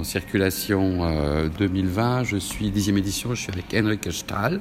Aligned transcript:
en 0.00 0.04
circulation 0.04 1.06
2020. 1.58 2.24
Je 2.24 2.38
suis 2.38 2.70
dixième 2.70 2.96
édition, 2.96 3.34
je 3.34 3.42
suis 3.42 3.52
avec 3.52 3.66
Henrik 3.74 4.10
Stahl, 4.10 4.60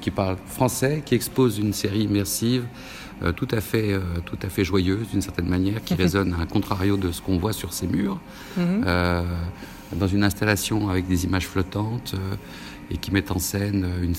qui 0.00 0.10
parle 0.10 0.36
français, 0.46 1.02
qui 1.04 1.14
expose 1.14 1.58
une 1.58 1.72
série 1.72 2.02
immersive 2.02 2.64
tout, 3.36 3.48
à 3.50 3.60
fait, 3.60 3.98
tout 4.26 4.38
à 4.42 4.48
fait 4.48 4.64
joyeuse 4.64 5.08
d'une 5.10 5.22
certaine 5.22 5.48
manière, 5.48 5.82
qui 5.82 5.94
résonne 6.04 6.36
à 6.40 6.46
contrario 6.46 6.96
de 6.96 7.10
ce 7.10 7.22
qu'on 7.22 7.38
voit 7.38 7.54
sur 7.54 7.72
ces 7.72 7.86
murs, 7.86 8.20
mhm. 8.58 8.84
dans 9.94 10.08
une 10.08 10.24
installation 10.24 10.90
avec 10.90 11.08
des 11.08 11.24
images 11.24 11.46
flottantes 11.46 12.14
et 12.90 12.98
qui 12.98 13.12
met 13.12 13.30
en 13.32 13.38
scène 13.38 13.86
une, 14.02 14.14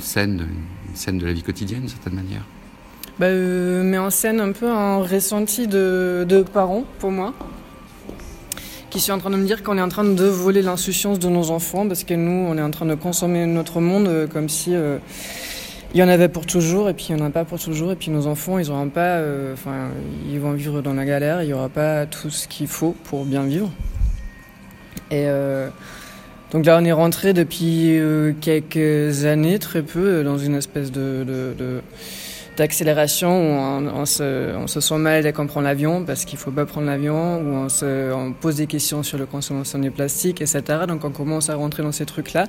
scène, 0.00 0.46
une 0.88 0.96
scène 0.96 1.18
de 1.18 1.26
la 1.26 1.32
vie 1.32 1.42
quotidienne 1.42 1.80
d'une 1.80 1.88
certaine 1.88 2.14
manière. 2.14 2.42
Bah, 3.18 3.26
euh, 3.26 3.82
met 3.82 3.98
en 3.98 4.10
scène 4.10 4.40
un 4.40 4.52
peu 4.52 4.68
un 4.68 4.98
ressenti 4.98 5.66
de, 5.66 6.26
de 6.28 6.42
parents 6.42 6.84
pour 6.98 7.10
moi 7.10 7.32
qui 8.96 9.02
suis 9.02 9.12
en 9.12 9.18
train 9.18 9.28
de 9.28 9.36
me 9.36 9.44
dire 9.44 9.62
qu'on 9.62 9.76
est 9.76 9.82
en 9.82 9.90
train 9.90 10.04
de 10.04 10.24
voler 10.24 10.62
l'insouciance 10.62 11.18
de 11.18 11.28
nos 11.28 11.50
enfants 11.50 11.86
parce 11.86 12.02
que 12.02 12.14
nous 12.14 12.46
on 12.48 12.56
est 12.56 12.62
en 12.62 12.70
train 12.70 12.86
de 12.86 12.94
consommer 12.94 13.44
notre 13.44 13.78
monde 13.80 14.08
euh, 14.08 14.26
comme 14.26 14.48
si 14.48 14.74
euh, 14.74 14.96
il 15.92 16.00
y 16.00 16.02
en 16.02 16.08
avait 16.08 16.30
pour 16.30 16.46
toujours 16.46 16.88
et 16.88 16.94
puis 16.94 17.08
il 17.10 17.16
n'y 17.16 17.20
en 17.20 17.26
a 17.26 17.28
pas 17.28 17.44
pour 17.44 17.60
toujours 17.60 17.92
et 17.92 17.96
puis 17.96 18.10
nos 18.10 18.26
enfants 18.26 18.58
ils 18.58 18.70
auront 18.70 18.88
pas 18.88 19.20
enfin 19.52 19.88
ils 20.32 20.40
vont 20.40 20.52
vivre 20.52 20.80
dans 20.80 20.94
la 20.94 21.04
galère 21.04 21.42
il 21.42 21.48
n'y 21.48 21.52
aura 21.52 21.68
pas 21.68 22.06
tout 22.06 22.30
ce 22.30 22.48
qu'il 22.48 22.68
faut 22.68 22.96
pour 23.04 23.26
bien 23.26 23.42
vivre. 23.42 23.70
Et 25.10 25.26
donc 26.52 26.64
là, 26.64 26.78
on 26.80 26.84
est 26.84 26.92
rentré 26.92 27.32
depuis 27.32 27.98
euh, 27.98 28.32
quelques 28.40 29.24
années, 29.24 29.58
très 29.58 29.82
peu, 29.82 30.22
dans 30.22 30.38
une 30.38 30.54
espèce 30.54 30.92
de, 30.92 31.82
d'accélération 32.56 33.30
où 33.30 33.90
on, 33.94 34.06
se, 34.06 34.80
sent 34.80 34.98
mal 34.98 35.22
dès 35.22 35.32
qu'on 35.32 35.46
prend 35.46 35.60
l'avion 35.60 36.04
parce 36.04 36.24
qu'il 36.24 36.38
faut 36.38 36.50
pas 36.50 36.66
prendre 36.66 36.86
l'avion, 36.86 37.40
où 37.40 37.54
on, 37.54 37.68
se, 37.68 38.32
pose 38.40 38.56
des 38.56 38.66
questions 38.66 39.02
sur 39.02 39.18
la 39.18 39.26
consommation 39.26 39.78
du 39.78 39.90
plastique, 39.90 40.40
etc. 40.40 40.62
Donc 40.88 41.04
on 41.04 41.10
commence 41.10 41.50
à 41.50 41.56
rentrer 41.56 41.82
dans 41.82 41.92
ces 41.92 42.06
trucs-là. 42.06 42.46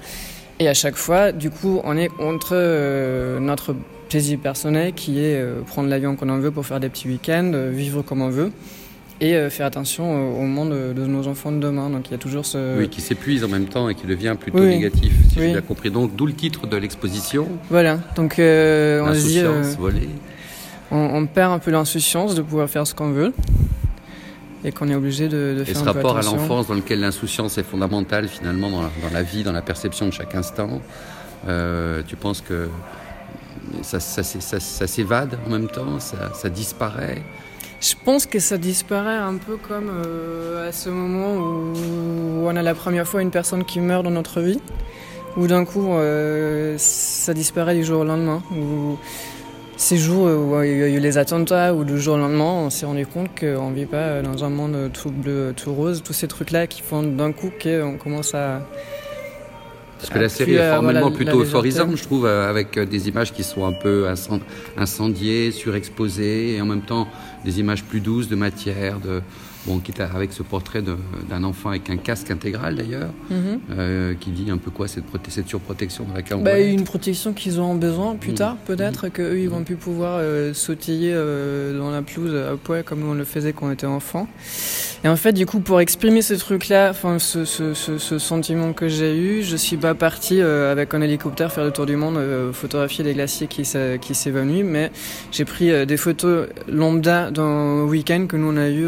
Et 0.59 0.67
à 0.67 0.73
chaque 0.73 0.95
fois, 0.95 1.31
du 1.31 1.51
coup, 1.51 1.81
on 1.83 1.97
est 1.97 2.09
entre 2.19 2.53
euh, 2.53 3.39
notre 3.39 3.75
plaisir 4.09 4.39
personnel 4.39 4.93
qui 4.93 5.19
est 5.19 5.35
euh, 5.35 5.61
prendre 5.61 5.89
l'avion 5.89 6.15
quand 6.15 6.29
on 6.29 6.39
veut 6.39 6.51
pour 6.51 6.65
faire 6.65 6.79
des 6.79 6.89
petits 6.89 7.07
week-ends, 7.07 7.51
vivre 7.71 8.01
comme 8.01 8.21
on 8.21 8.29
veut 8.29 8.51
et 9.19 9.35
euh, 9.35 9.49
faire 9.49 9.65
attention 9.65 10.39
au 10.39 10.43
monde 10.43 10.69
de, 10.69 11.05
nos 11.05 11.27
enfants 11.27 11.51
de 11.51 11.59
demain. 11.59 11.89
Donc 11.89 12.07
il 12.07 12.11
y 12.11 12.15
a 12.15 12.17
toujours 12.17 12.45
ce... 12.45 12.77
Oui, 12.77 12.89
qui 12.89 13.01
s'épuise 13.01 13.43
en 13.43 13.47
même 13.47 13.65
temps 13.65 13.89
et 13.89 13.95
qui 13.95 14.05
devient 14.05 14.35
plutôt 14.39 14.59
négatif, 14.59 15.13
si 15.29 15.35
j'ai 15.35 15.51
bien 15.51 15.61
compris. 15.61 15.89
Donc 15.89 16.15
d'où 16.15 16.25
le 16.25 16.33
titre 16.33 16.67
de 16.67 16.77
l'exposition. 16.77 17.47
Voilà, 17.69 17.99
donc 18.15 18.39
euh, 18.39 19.01
on 19.05 19.13
se 19.13 19.27
dit... 19.27 19.39
Euh, 19.39 19.63
on, 20.89 21.25
perd 21.25 21.51
un 21.51 21.59
peu 21.59 21.71
l'insouciance 21.71 22.33
de 22.33 22.41
pouvoir 22.41 22.69
faire 22.69 22.87
ce 22.87 22.95
qu'on 22.95 23.11
veut 23.11 23.33
et 24.63 24.71
qu'on 24.71 24.87
est 24.87 24.95
obligé 24.95 25.27
de, 25.27 25.55
de 25.57 25.63
faire 25.65 25.75
et 25.75 25.79
ce 25.79 25.83
rapport 25.83 26.17
à 26.17 26.21
l'enfance 26.21 26.67
dans 26.67 26.75
lequel 26.75 27.01
l'insouciance 27.01 27.57
est 27.57 27.63
fondamentale 27.63 28.29
finalement 28.29 28.69
dans 28.69 28.83
la, 29.11 29.21
vie, 29.21 29.43
dans 29.43 29.51
la 29.51 29.61
perception 29.61 30.05
de 30.05 30.11
chaque 30.11 30.33
instant, 30.35 30.81
tu 32.07 32.15
penses 32.15 32.39
que 32.39 32.69
ça, 33.81 33.99
ça, 33.99 34.23
ça 34.23 34.87
s'évade 34.87 35.37
en 35.45 35.49
même 35.49 35.67
temps, 35.67 35.99
ça 35.99 36.49
disparaît? 36.49 37.21
Je 37.81 37.93
pense 38.03 38.25
que 38.25 38.39
ça 38.39 38.57
disparaît 38.57 39.17
un 39.17 39.35
peu 39.35 39.57
comme 39.57 39.89
euh, 39.89 40.69
à 40.69 40.71
ce 40.71 40.89
moment 40.89 41.35
où 41.35 42.47
on 42.47 42.55
a 42.55 42.63
la 42.63 42.73
première 42.73 43.07
fois 43.07 43.21
une 43.21 43.31
personne 43.31 43.63
qui 43.65 43.79
meurt 43.79 44.03
dans 44.03 44.11
notre 44.11 44.41
vie, 44.41 44.59
où 45.37 45.47
d'un 45.47 45.65
coup 45.65 45.93
euh, 45.93 46.75
ça 46.77 47.33
disparaît 47.33 47.75
du 47.75 47.83
jour 47.83 48.01
au 48.01 48.03
lendemain. 48.03 48.41
Où 48.51 48.97
ces 49.75 49.97
jours 49.97 50.25
où 50.25 50.63
il 50.63 50.77
y 50.77 50.83
a 50.83 50.87
eu 50.87 50.99
les 50.99 51.19
attentats, 51.19 51.75
ou 51.75 51.83
du 51.83 51.99
jour 51.99 52.15
au 52.15 52.17
lendemain, 52.17 52.45
on 52.45 52.69
s'est 52.71 52.87
rendu 52.87 53.05
compte 53.05 53.29
qu'on 53.39 53.69
ne 53.69 53.75
vit 53.75 53.85
pas 53.85 54.23
dans 54.23 54.43
un 54.43 54.49
monde 54.49 54.89
tout 54.91 55.11
bleu, 55.11 55.53
tout 55.55 55.73
rose, 55.73 56.01
tous 56.03 56.13
ces 56.13 56.27
trucs-là 56.27 56.65
qui 56.65 56.81
font 56.81 57.03
d'un 57.03 57.31
coup 57.31 57.51
qu'on 57.61 57.97
commence 57.97 58.33
à 58.33 58.61
parce 59.97 60.09
que 60.09 60.19
la 60.19 60.29
série 60.29 60.55
est 60.55 60.71
formellement 60.71 61.11
plutôt 61.11 61.41
euphorisante, 61.41 61.95
je 61.95 62.03
trouve, 62.03 62.25
euh, 62.25 62.49
avec 62.49 62.77
euh, 62.77 62.85
des 62.85 63.07
images 63.07 63.33
qui 63.33 63.43
sont 63.43 63.65
un 63.65 63.73
peu 63.73 64.07
incendiées, 64.77 65.51
surexposées, 65.51 66.55
et 66.55 66.61
en 66.61 66.65
même 66.65 66.81
temps 66.81 67.07
des 67.43 67.59
images 67.59 67.83
plus 67.83 67.99
douces 67.99 68.27
de 68.27 68.35
matière, 68.35 68.99
de, 68.99 69.21
bon, 69.67 69.79
quitte 69.79 69.99
avec 69.99 70.31
ce 70.31 70.43
portrait 70.43 70.81
d'un 70.81 71.43
enfant 71.43 71.69
avec 71.69 71.89
un 71.89 71.97
casque 71.97 72.31
intégral 72.31 72.75
d'ailleurs, 72.75 73.09
mhm. 73.29 73.59
euh, 73.71 74.13
qui 74.19 74.31
dit 74.31 74.49
un 74.49 74.57
peu 74.57 74.71
quoi 74.71 74.87
cette, 74.87 75.03
cette 75.27 75.47
surprotection 75.47 76.05
dans 76.05 76.15
laquelle 76.15 76.37
on 76.37 76.41
bah, 76.41 76.59
Une 76.59 76.85
protection 76.85 77.33
qu'ils 77.33 77.59
auront 77.59 77.75
besoin 77.75 78.15
plus 78.15 78.31
mhm. 78.31 78.37
tard, 78.37 78.57
peut-être, 78.65 79.05
mhm. 79.05 79.11
qu'eux 79.11 79.39
ils 79.39 79.49
vont 79.49 79.63
plus 79.63 79.75
pouvoir 79.75 80.19
euh, 80.19 80.53
sautiller 80.53 81.11
euh, 81.13 81.77
dans 81.77 81.91
la 81.91 82.01
pelouse 82.01 82.33
à 82.35 82.55
poil 82.55 82.83
comme 82.83 83.07
on 83.07 83.13
le 83.13 83.25
faisait 83.25 83.53
quand 83.53 83.67
on 83.67 83.71
était 83.71 83.85
enfant. 83.85 84.27
Et 85.03 85.09
en 85.09 85.15
fait, 85.15 85.33
du 85.33 85.45
coup, 85.45 85.59
pour 85.59 85.79
exprimer 85.79 86.21
ce 86.21 86.33
truc-là, 86.33 86.89
enfin, 86.89 87.19
ce, 87.19 87.45
ce, 87.45 87.73
ce, 87.73 88.17
sentiment 88.17 88.73
que 88.73 88.87
j'ai 88.87 89.15
eu, 89.15 89.43
je 89.43 89.55
suis 89.55 89.77
pas 89.77 89.93
parti 89.93 90.41
avec 90.41 90.93
un 90.95 91.01
hélicoptère 91.01 91.51
faire 91.51 91.65
le 91.65 91.71
tour 91.71 91.85
du 91.85 91.95
monde, 91.95 92.19
photographier 92.51 93.03
les 93.03 93.13
glaciers 93.13 93.47
qui 93.47 93.63
s'évanouissent, 93.63 94.65
mais 94.65 94.91
j'ai 95.31 95.45
pris 95.45 95.85
des 95.85 95.97
photos 95.97 96.47
lambda 96.67 97.29
d'un 97.29 97.83
week-end 97.83 98.25
que 98.27 98.37
nous 98.37 98.51
on 98.51 98.57
a 98.57 98.69
eu 98.69 98.87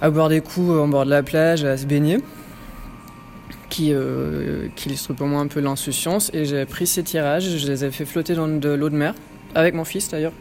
à 0.00 0.10
boire 0.10 0.28
des 0.28 0.40
coups 0.40 0.70
en 0.70 0.88
bord 0.88 1.04
de 1.04 1.10
la 1.10 1.22
plage, 1.22 1.64
à 1.64 1.76
se 1.76 1.86
baigner, 1.86 2.18
qui, 3.68 3.92
euh, 3.92 4.68
qui 4.76 4.88
illustre 4.88 5.12
pour 5.12 5.26
moi 5.26 5.40
un 5.40 5.46
peu 5.46 5.60
l'insouciance. 5.60 6.30
Et 6.32 6.44
j'ai 6.44 6.64
pris 6.66 6.86
ces 6.86 7.02
tirages, 7.02 7.56
je 7.56 7.66
les 7.66 7.84
ai 7.84 7.90
fait 7.90 8.04
flotter 8.04 8.34
dans 8.34 8.48
de 8.48 8.68
l'eau 8.68 8.90
de 8.90 8.96
mer, 8.96 9.14
avec 9.54 9.74
mon 9.74 9.84
fils 9.84 10.08
d'ailleurs, 10.08 10.32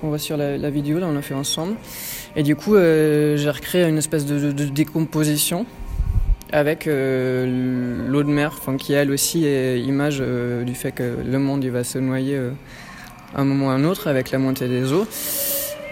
qu'on 0.00 0.08
voit 0.08 0.18
sur 0.18 0.36
la, 0.36 0.70
vidéo, 0.70 0.98
là 0.98 1.06
on 1.08 1.12
l'a 1.12 1.22
fait 1.22 1.34
ensemble. 1.34 1.74
Et 2.36 2.42
du 2.42 2.56
coup, 2.56 2.74
euh, 2.74 3.36
j'ai 3.36 3.50
recréé 3.50 3.88
une 3.88 3.98
espèce 3.98 4.26
de, 4.26 4.50
décomposition 4.50 5.66
avec 6.52 6.86
euh, 6.86 8.06
l'eau 8.08 8.22
de 8.22 8.28
mer, 8.28 8.60
qui 8.78 8.92
elle 8.92 9.10
aussi 9.10 9.44
est 9.44 9.80
image 9.80 10.20
du 10.20 10.74
fait 10.74 10.92
que 10.92 11.16
le 11.24 11.38
monde 11.38 11.64
il 11.64 11.70
va 11.70 11.82
se 11.82 11.98
noyer 11.98 12.38
à 13.34 13.40
un 13.40 13.44
moment 13.44 13.66
ou 13.66 13.70
à 13.70 13.72
un 13.72 13.84
autre 13.84 14.06
avec 14.06 14.30
la 14.30 14.38
montée 14.38 14.68
des 14.68 14.92
eaux. 14.92 15.06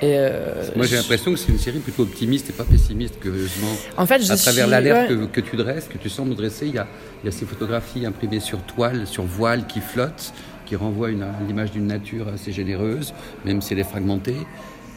Euh, 0.02 0.64
Moi, 0.74 0.86
j'ai 0.86 0.96
l'impression 0.96 1.32
que 1.32 1.38
c'est 1.38 1.50
une 1.52 1.58
série 1.58 1.78
plutôt 1.78 2.02
optimiste 2.02 2.50
et 2.50 2.52
pas 2.52 2.64
pessimiste, 2.64 3.20
curieusement. 3.20 3.72
En 3.96 4.06
fait, 4.06 4.22
je 4.22 4.32
à 4.32 4.36
travers 4.36 4.66
l'alerte 4.66 5.30
que, 5.30 5.40
tu 5.40 5.56
dresses, 5.56 5.88
que 5.88 5.98
tu 5.98 6.08
sembles 6.08 6.34
dresser, 6.34 6.66
il 6.66 6.74
y 6.74 6.78
a, 6.78 6.86
il 7.22 7.26
y 7.26 7.28
a 7.28 7.32
ces 7.32 7.46
photographies 7.46 8.04
imprimées 8.04 8.40
sur 8.40 8.60
toile, 8.62 9.06
sur 9.06 9.24
voile, 9.24 9.66
qui 9.66 9.80
flottent, 9.80 10.32
qui 10.66 10.76
renvoient 10.76 11.10
une, 11.10 11.26
l'image 11.46 11.70
d'une 11.70 11.86
nature 11.86 12.28
assez 12.28 12.52
généreuse, 12.52 13.14
même 13.44 13.62
si 13.62 13.72
elle 13.72 13.80
est 13.80 13.84
fragmentée. 13.84 14.36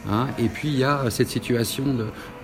Hein. 0.08 0.28
et 0.38 0.48
puis 0.48 0.68
il 0.68 0.78
y 0.78 0.84
a 0.84 1.02
cette 1.10 1.28
situation 1.28 1.84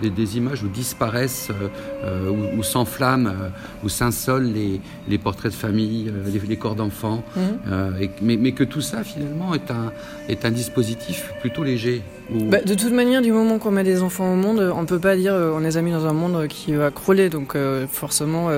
de, 0.00 0.08
des 0.08 0.36
images 0.36 0.64
où 0.64 0.68
disparaissent, 0.68 1.50
euh, 1.50 1.68
euh, 2.04 2.56
où, 2.56 2.62
s'enflamment, 2.62 3.28
euh, 3.28 3.48
où 3.84 3.88
s'insolent 3.88 4.52
les, 4.52 4.80
les, 5.08 5.18
portraits 5.18 5.52
de 5.52 5.56
famille, 5.56 6.12
les, 6.48 6.56
corps 6.56 6.74
d'enfants. 6.74 7.22
Mhm. 7.36 8.10
mais, 8.20 8.36
mais, 8.36 8.52
que 8.52 8.64
tout 8.64 8.80
ça 8.80 9.04
finalement 9.04 9.54
est 9.54 9.70
un, 9.70 9.92
est 10.28 10.44
un 10.44 10.50
dispositif 10.50 11.32
plutôt 11.40 11.62
léger. 11.62 12.02
Bah, 12.30 12.60
de 12.60 12.74
toute 12.74 12.92
manière, 12.92 13.22
du 13.22 13.32
moment 13.32 13.58
qu'on 13.58 13.70
met 13.70 13.84
des 13.84 14.02
enfants 14.02 14.32
au 14.32 14.36
monde, 14.36 14.72
on 14.74 14.84
peut 14.84 14.98
pas 14.98 15.16
dire 15.16 15.34
on 15.34 15.60
les 15.60 15.76
a 15.76 15.82
mis 15.82 15.92
dans 15.92 16.06
un 16.06 16.12
monde 16.12 16.48
qui 16.48 16.72
va 16.72 16.90
crouler. 16.90 17.28
Donc 17.28 17.56
forcément, 17.90 18.48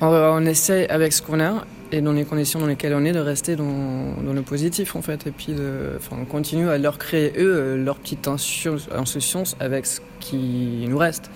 on, 0.00 0.06
on 0.06 0.46
essaie 0.46 0.88
avec 0.88 1.12
ce 1.12 1.20
qu'on 1.20 1.40
a 1.40 1.64
et 1.94 2.00
dans 2.00 2.12
les 2.12 2.24
conditions 2.24 2.58
dans 2.58 2.66
lesquelles 2.66 2.94
on 2.94 3.04
est, 3.04 3.12
de 3.12 3.20
rester 3.20 3.54
dans, 3.54 4.20
dans 4.22 4.32
le 4.32 4.42
positif 4.42 4.96
en 4.96 5.02
fait. 5.02 5.26
Et 5.26 5.30
puis 5.30 5.52
de, 5.52 5.92
enfin, 5.96 6.16
on 6.20 6.24
continue 6.24 6.68
à 6.68 6.76
leur 6.76 6.98
créer 6.98 7.32
eux 7.38 7.54
euh, 7.54 7.76
leur 7.76 7.96
petite 7.96 8.26
insouciance 8.28 9.56
avec 9.60 9.86
ce 9.86 10.00
qui 10.18 10.86
nous 10.88 10.98
reste. 10.98 11.30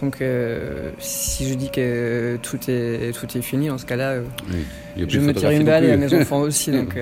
Donc 0.00 0.20
euh, 0.20 0.90
si 0.98 1.48
je 1.48 1.54
dis 1.54 1.70
que 1.70 2.38
tout 2.42 2.58
est, 2.68 3.12
tout 3.12 3.26
est 3.36 3.42
fini, 3.42 3.68
dans 3.68 3.78
ce 3.78 3.86
cas-là, 3.86 4.10
euh, 4.10 4.22
je 4.96 5.18
me 5.18 5.34
tire 5.34 5.50
une 5.50 5.64
balle 5.64 5.84
et 5.84 5.90
à 5.90 5.96
mes 5.96 6.14
enfants 6.14 6.40
aussi. 6.42 6.70
Donc, 6.70 6.96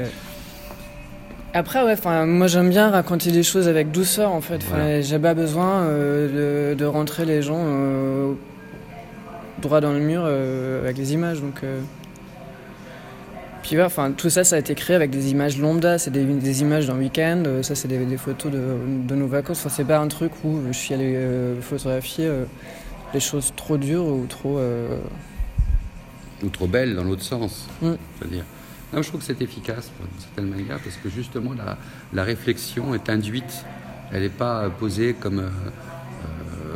Après, 1.53 1.83
ouais, 1.85 1.97
moi 2.25 2.47
j'aime 2.47 2.71
bien 2.71 2.91
raconter 2.91 3.31
des 3.31 3.43
choses 3.43 3.69
avec 3.69 3.91
douceur 3.91 4.33
en 4.33 4.41
fait. 4.41 4.63
J'ai 5.03 5.19
pas 5.19 5.35
besoin 5.35 5.87
de, 5.87 6.75
de, 6.75 6.85
rentrer 6.87 7.27
les 7.27 7.43
gens 7.43 7.67
droit 9.61 9.83
dans 9.83 9.93
le 9.93 10.01
mur 10.01 10.25
avec 10.25 10.97
les 10.97 11.13
images. 11.13 11.43
Donc, 11.43 11.61
puis 13.67 13.83
enfin, 13.83 14.13
tout 14.13 14.31
ça, 14.31 14.45
ça 14.45 14.55
a 14.55 14.59
été 14.61 14.77
créé 14.77 14.95
avec 14.95 15.11
des 15.11 15.33
images 15.33 15.59
lambda, 15.59 15.99
c'est 15.99 16.13
des, 16.13 16.61
images 16.61 16.87
d'un 16.87 16.99
week-end, 16.99 17.43
euh, 17.47 17.63
ça 17.65 17.75
c'est 17.75 17.89
des, 17.89 18.17
photos 18.17 18.53
de, 18.53 19.15
nos 19.17 19.27
vacances. 19.27 19.59
Enfin, 19.59 19.75
c'est 19.75 19.85
pas 19.85 19.99
un 19.99 20.07
truc 20.07 20.31
où 20.45 20.61
je 20.69 20.73
suis 20.73 20.95
allé 20.95 21.17
euh, 21.17 21.61
photographier 21.61 22.27
euh, 22.27 22.45
les 23.13 23.19
choses 23.19 23.53
trop 23.57 23.77
dures 23.77 24.07
ou 24.07 24.25
trop. 24.29 24.61
Ou 26.45 26.49
trop 26.51 26.69
belles 26.69 26.95
dans 26.95 27.03
l'autre 27.03 27.23
sens. 27.23 27.67
Mm. 27.83 27.95
je 28.95 29.09
trouve 29.09 29.21
que 29.21 29.27
c'est 29.27 29.43
efficace 29.43 29.91
d'une 29.99 30.21
certaine 30.21 30.49
manière 30.49 30.79
parce 30.79 30.97
que 30.97 31.09
justement 31.09 31.51
la, 32.13 32.23
réflexion 32.23 32.95
est 32.95 33.11
induite, 33.11 33.65
elle 34.13 34.23
n'est 34.23 34.29
pas 34.29 34.71
posée 34.71 35.15
comme 35.19 35.51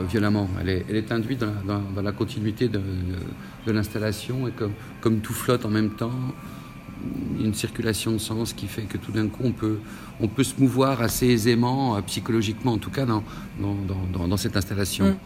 violemment, 0.08 0.48
elle 0.60 0.70
est, 0.70 0.86
elle 0.88 0.96
est 0.96 1.12
induite 1.12 1.38
dans, 1.38 2.02
la 2.02 2.12
continuité 2.12 2.68
de, 2.68 2.80
l'installation 3.68 4.48
et 4.48 4.50
comme, 4.50 4.72
comme 5.00 5.20
tout 5.20 5.34
flotte 5.34 5.64
en 5.64 5.70
même 5.70 5.90
temps, 5.90 6.10
une 7.38 7.54
circulation 7.54 8.12
de 8.12 8.18
sens 8.18 8.52
qui 8.52 8.66
fait 8.66 8.82
que 8.82 8.98
tout 8.98 9.12
d'un 9.12 9.28
coup 9.28 9.42
on 9.44 9.52
peut, 9.52 9.78
on 10.20 10.28
peut 10.28 10.44
se 10.44 10.54
mouvoir 10.58 11.02
assez 11.02 11.26
aisément, 11.26 11.96
euh, 11.96 12.00
psychologiquement 12.02 12.72
en 12.72 12.78
tout 12.78 12.90
cas, 12.90 13.06
dans, 13.06 13.22
dans, 13.60 13.74
dans, 14.12 14.28
dans 14.28 14.36
cette 14.36 14.56
installation. 14.56 15.06
Mm. 15.06 15.16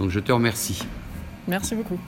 Donc 0.00 0.10
je 0.10 0.20
te 0.20 0.32
remercie. 0.32 0.82
Merci 1.46 1.74
beaucoup. 1.74 1.98